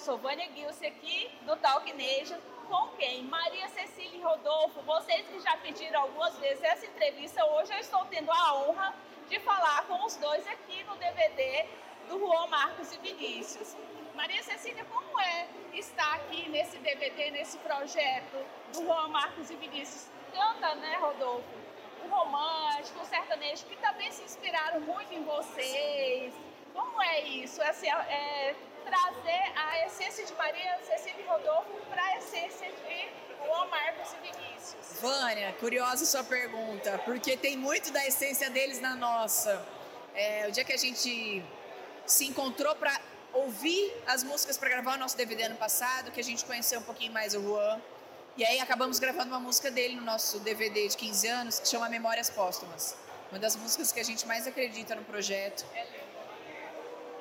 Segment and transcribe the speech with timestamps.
[0.00, 2.38] sou Vânia Gilce aqui do Talk Nation.
[2.68, 3.24] Com quem?
[3.24, 4.80] Maria Cecília e Rodolfo.
[4.82, 8.94] Vocês que já pediram algumas vezes essa entrevista, hoje eu estou tendo a honra
[9.28, 11.66] de falar com os dois aqui no DVD
[12.08, 13.76] do Juan Marcos e Vinícius.
[14.14, 18.42] Maria Cecília, como é estar aqui nesse DVD, nesse projeto
[18.72, 20.08] do Juan Marcos e Vinícius?
[20.32, 21.44] Canta, né, Rodolfo?
[22.04, 26.32] O romântico, o sertanejo, que também se inspiraram muito em vocês.
[26.72, 27.60] Como é isso?
[27.62, 28.54] Assim, é,
[28.84, 33.08] trazer a essência de Maria Cecília e Rodolfo para a essência de
[33.44, 35.00] Juan Marcos e Vinícius.
[35.00, 39.64] Vânia, curiosa sua pergunta, porque tem muito da essência deles na nossa.
[40.14, 41.42] É, o dia que a gente
[42.06, 43.00] se encontrou para
[43.32, 46.82] ouvir as músicas para gravar o nosso DVD ano passado, que a gente conheceu um
[46.82, 47.80] pouquinho mais o Juan.
[48.36, 51.88] E aí acabamos gravando uma música dele no nosso DVD de 15 anos, que chama
[51.88, 52.96] Memórias Póstumas.
[53.30, 55.64] Uma das músicas que a gente mais acredita no projeto.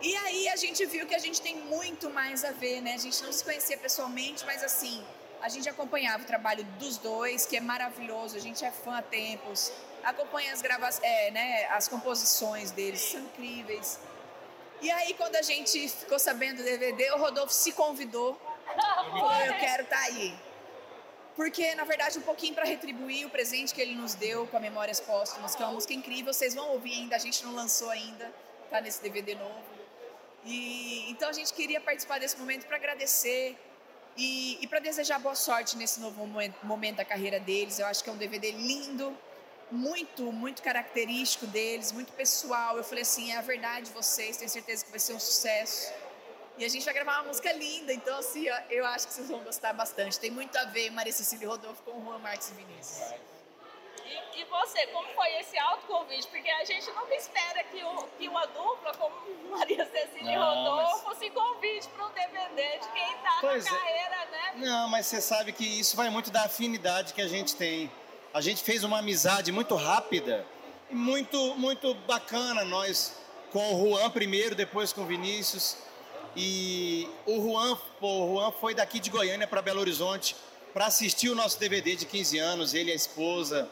[0.00, 2.94] E aí a gente viu que a gente tem muito mais a ver, né?
[2.94, 5.04] A gente não se conhecia pessoalmente, mas assim,
[5.40, 9.02] a gente acompanhava o trabalho dos dois, que é maravilhoso, a gente é fã há
[9.02, 9.72] tempos.
[10.04, 13.98] Acompanha as gravações, é, né, as composições deles, são incríveis.
[14.80, 18.40] E aí, quando a gente ficou sabendo do DVD, o Rodolfo se convidou.
[19.10, 20.32] Falou, eu quero estar tá aí.
[21.34, 24.60] Porque, na verdade, um pouquinho para retribuir o presente que ele nos deu com a
[24.60, 26.32] Memórias Póstumas, que é uma música incrível.
[26.32, 28.32] Vocês vão ouvir ainda, a gente não lançou ainda,
[28.70, 29.77] tá nesse DVD novo.
[30.48, 33.54] E então a gente queria participar desse momento para agradecer
[34.16, 37.78] e, e para desejar boa sorte nesse novo momento, da carreira deles.
[37.78, 39.16] Eu acho que é um DVD lindo,
[39.70, 42.78] muito, muito característico deles, muito pessoal.
[42.78, 45.92] Eu falei assim, é a verdade de vocês, tenho certeza que vai ser um sucesso.
[46.56, 49.40] E a gente vai gravar uma música linda, então assim, eu acho que vocês vão
[49.44, 50.18] gostar bastante.
[50.18, 53.37] Tem muito a ver Maria Cecília Rodolfo com o Juan Marques e Vinícius.
[54.04, 56.26] E, e você, como foi esse autoconvite?
[56.28, 59.14] Porque a gente nunca espera que, o, que uma dupla como
[59.50, 61.18] Maria Cecília e Rodolfo mas...
[61.18, 63.62] se convide para um DVD de quem está na é.
[63.62, 64.52] carreira, né?
[64.56, 67.90] Não, mas você sabe que isso vai muito da afinidade que a gente tem
[68.32, 70.46] a gente fez uma amizade muito rápida
[70.90, 72.64] e muito, muito bacana.
[72.64, 73.14] Nós
[73.50, 75.78] com o Juan primeiro, depois com o Vinícius.
[76.36, 80.36] E o Juan, o Juan foi daqui de Goiânia para Belo Horizonte
[80.72, 83.68] para assistir o nosso DVD de 15 anos, ele e a esposa.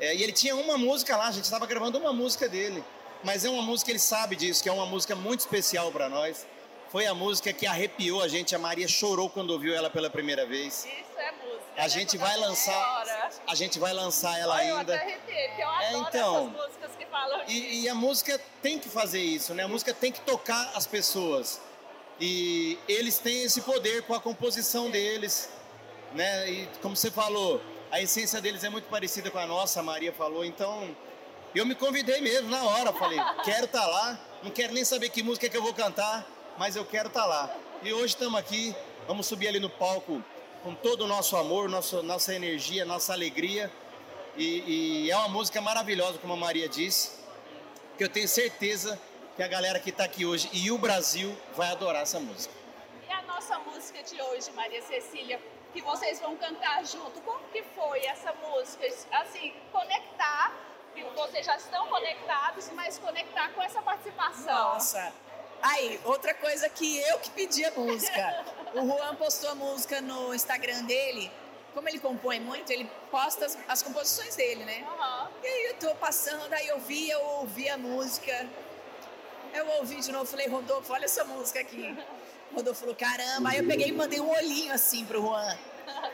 [0.00, 2.82] É, e ele tinha uma música lá, a gente estava gravando uma música dele.
[3.22, 6.46] Mas é uma música, ele sabe disso, que é uma música muito especial para nós.
[6.88, 10.46] Foi a música que arrepiou a gente, a Maria chorou quando ouviu ela pela primeira
[10.46, 10.84] vez.
[10.84, 11.60] Isso é música.
[11.76, 13.40] A gente vai lançar.
[13.46, 14.94] A gente vai lançar ela ainda.
[14.94, 18.78] Eu até arrepiei, eu é, então, essas músicas que falam e, e a música tem
[18.78, 19.64] que fazer isso, né?
[19.64, 21.60] A música tem que tocar as pessoas.
[22.18, 25.48] E eles têm esse poder com a composição deles,
[26.14, 26.50] né?
[26.50, 30.12] E como você falou, a essência deles é muito parecida com a nossa, a Maria
[30.12, 30.44] falou.
[30.44, 30.94] Então,
[31.54, 35.10] eu me convidei mesmo na hora, falei, quero estar tá lá, não quero nem saber
[35.10, 37.56] que música que eu vou cantar, mas eu quero estar tá lá.
[37.82, 38.74] E hoje estamos aqui,
[39.06, 40.22] vamos subir ali no palco
[40.62, 43.70] com todo o nosso amor, nosso, nossa energia, nossa alegria.
[44.36, 47.10] E, e, é uma música maravilhosa, como a Maria disse,
[47.98, 48.98] que eu tenho certeza
[49.34, 52.54] que a galera que está aqui hoje e o Brasil vai adorar essa música.
[53.08, 55.40] E a nossa música de hoje, Maria Cecília,
[55.72, 58.86] que vocês vão cantar junto, como que foi essa música?
[59.12, 60.52] Assim, conectar,
[60.94, 64.74] que vocês já estão conectados, mas conectar com essa participação.
[64.74, 65.12] Nossa,
[65.62, 68.44] Aí, outra coisa que eu que pedi a música.
[68.74, 71.30] O Juan postou a música no Instagram dele.
[71.74, 74.84] Como ele compõe muito, ele posta as, as composições dele, né?
[74.88, 75.28] Uhum.
[75.42, 78.48] E aí eu tô passando, aí eu vi, eu ouvi a música.
[79.52, 81.96] Eu ouvi de novo, falei, Rodolfo, olha essa música aqui.
[82.54, 83.50] Rodolfo falou, caramba.
[83.50, 85.58] Aí eu peguei e mandei um olhinho assim pro Juan.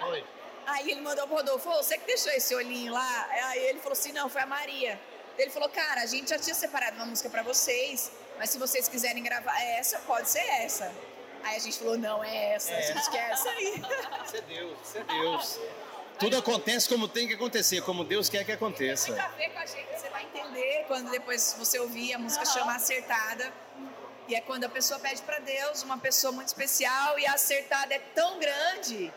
[0.08, 0.24] Oi.
[0.66, 3.28] Aí ele mandou pro Rodolfo, você que deixou esse olhinho lá?
[3.30, 5.00] Aí ele falou assim, não, foi a Maria.
[5.38, 8.88] Ele falou, cara, a gente já tinha separado uma música para vocês, mas se vocês
[8.88, 10.92] quiserem gravar essa, pode ser essa.
[11.44, 12.78] Aí a gente falou, não, é essa, é.
[12.78, 13.82] a gente quer essa aí.
[14.24, 15.60] Isso é Deus, isso é Deus.
[16.18, 19.12] Tudo acontece como tem que acontecer, como Deus quer que aconteça.
[19.12, 22.18] Tem muito a ver com a gente, você vai entender quando depois você ouvir a
[22.18, 22.52] música uhum.
[22.52, 23.52] chama Acertada.
[24.28, 27.94] E é quando a pessoa pede para Deus, uma pessoa muito especial, e a acertada
[27.94, 29.12] é tão grande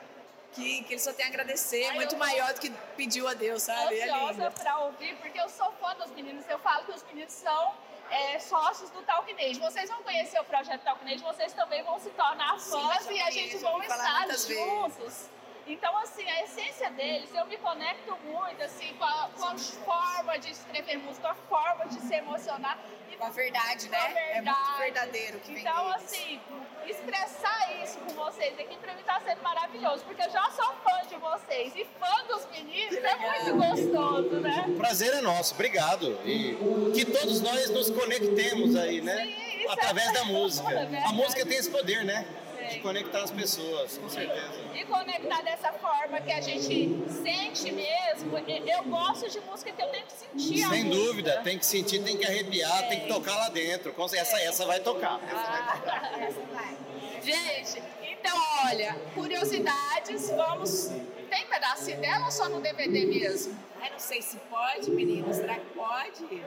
[0.53, 3.63] que, que ele só tem a agradecer, Ai, muito maior do que pediu a Deus,
[3.63, 3.99] sabe?
[3.99, 7.03] É ansiosa é pra ouvir, porque eu sou fã dos meninos, eu falo que os
[7.03, 7.73] meninos são
[8.09, 9.59] é, sócios do Talknage.
[9.59, 13.31] Vocês vão conhecer o projeto Talknage, vocês também vão se tornar fãs Sim, e a
[13.31, 14.97] gente vai estar juntos.
[14.97, 15.38] Vezes.
[15.69, 20.39] Então, assim, a essência deles, eu me conecto muito, assim, com a, com a forma
[20.39, 22.79] de escrever música, a forma de se emocionar.
[23.11, 23.99] E com a verdade, né?
[23.99, 24.37] Verdade.
[24.37, 26.41] É muito verdadeiro que Então, assim,
[26.87, 31.07] expressar isso com vocês aqui pra mim tá sendo maravilhoso, porque eu já sou fã
[31.07, 34.65] de vocês e fã dos meninos é muito gostoso, né?
[34.69, 36.19] O prazer é nosso, obrigado.
[36.25, 36.57] E
[36.95, 39.17] que todos nós nos conectemos aí, né?
[39.23, 40.67] Sim, Através é da música.
[41.05, 42.25] A música tem esse poder, né?
[42.69, 44.59] De conectar as pessoas, com certeza.
[44.73, 48.37] E conectar dessa forma que a gente sente mesmo.
[48.67, 50.67] Eu gosto de música que eu tenho que sentir.
[50.69, 51.43] Sem dúvida, música.
[51.43, 53.93] tem que sentir, tem que arrepiar, tem que tocar lá dentro.
[53.93, 55.19] Com- Essa, essa vai tocar.
[57.21, 57.83] Gente,
[58.19, 60.91] então olha, curiosidades, vamos.
[61.29, 63.57] Tem pedacinho dela ou só no DVD mesmo?
[63.81, 65.37] Ai, não sei se pode, meninas.
[65.37, 66.43] Será que pode?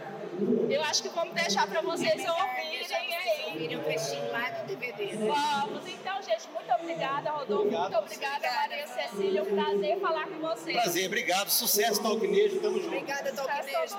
[0.69, 3.53] Eu acho que vamos deixar para vocês ouvirem aí.
[3.53, 5.33] Ouvirem um trechinho lá do DVD, né?
[5.33, 7.71] Vamos, então, gente, muito obrigada, Rodolfo.
[7.71, 9.43] Muito obrigada, Maria Cecília.
[9.43, 10.83] Um prazer falar com vocês.
[10.83, 11.49] Prazer, obrigado.
[11.49, 12.61] Sucesso, Talquinejo.
[12.61, 12.89] Tamo junto.
[12.89, 13.97] Obrigada, Talquinejo.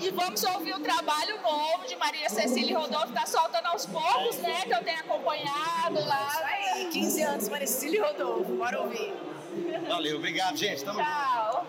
[0.00, 3.12] E vamos ouvir o trabalho novo de Maria Cecília e Rodolfo.
[3.12, 4.62] Tá soltando aos poucos, né?
[4.62, 6.40] Que eu tenho acompanhado Isso lá.
[6.44, 8.56] aí, 15 anos, Maricílio e Rodolfo.
[8.56, 9.12] Bora ouvir.
[9.88, 10.82] Valeu, obrigado, gente.
[10.84, 11.10] Tamo junto.
[11.10, 11.66] Tchau.